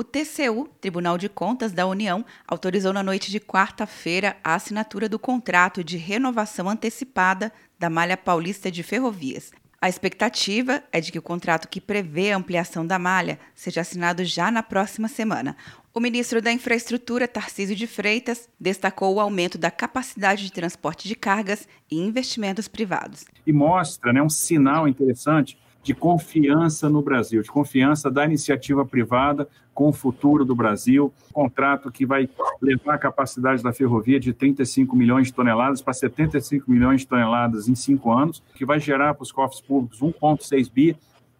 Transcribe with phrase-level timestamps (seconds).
[0.00, 5.18] O TCU, Tribunal de Contas da União, autorizou na noite de quarta-feira a assinatura do
[5.18, 9.50] contrato de renovação antecipada da Malha Paulista de Ferrovias.
[9.82, 14.24] A expectativa é de que o contrato que prevê a ampliação da malha seja assinado
[14.24, 15.56] já na próxima semana.
[15.92, 21.16] O ministro da Infraestrutura, Tarcísio de Freitas, destacou o aumento da capacidade de transporte de
[21.16, 23.24] cargas e investimentos privados.
[23.44, 29.48] E mostra né, um sinal interessante de confiança no Brasil, de confiança da iniciativa privada
[29.72, 31.12] com o futuro do Brasil.
[31.32, 32.28] Contrato que vai
[32.60, 37.68] levar a capacidade da ferrovia de 35 milhões de toneladas para 75 milhões de toneladas
[37.68, 40.96] em cinco anos, que vai gerar para os cofres públicos 1,6 bi,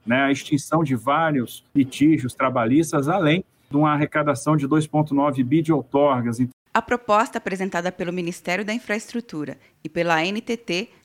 [0.06, 5.73] né, a extinção de vários litígios trabalhistas, além de uma arrecadação de 2,9 bi de
[5.73, 6.38] outorgas.
[6.73, 10.24] A proposta apresentada pelo Ministério da Infraestrutura e pela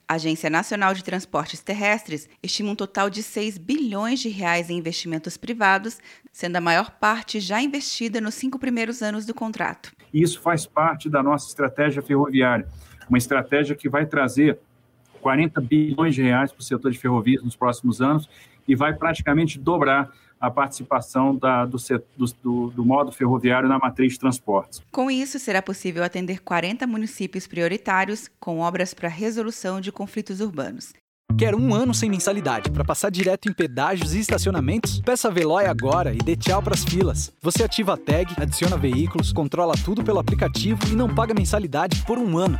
[0.04, 4.78] NTT Agência Nacional de Transportes Terrestres estima um total de 6 bilhões de reais em
[4.78, 6.00] investimentos privados,
[6.32, 9.92] sendo a maior parte já investida nos cinco primeiros anos do contrato.
[10.14, 12.68] Isso faz parte da nossa estratégia ferroviária,
[13.10, 14.60] uma estratégia que vai trazer
[15.24, 18.30] 40 bilhões de reais para o setor de ferrovias nos próximos anos
[18.68, 21.78] e vai praticamente dobrar a participação da, do,
[22.18, 24.82] do, do, modo ferroviário na matriz de transportes.
[24.92, 30.92] Com isso, será possível atender 40 municípios prioritários com obras para resolução de conflitos urbanos.
[31.38, 35.02] Quer um ano sem mensalidade para passar direto em pedágios e estacionamentos?
[35.02, 37.32] Peça a Veloy agora e dê tchau para as filas.
[37.42, 42.18] Você ativa a tag, adiciona veículos, controla tudo pelo aplicativo e não paga mensalidade por
[42.20, 42.60] um ano.